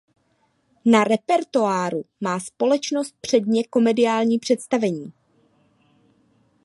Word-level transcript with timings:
Na 0.85 1.03
repertoáru 1.03 2.03
má 2.21 2.39
společnost 2.39 3.15
předně 3.21 3.63
komediální 3.63 4.39
představení. 4.39 5.13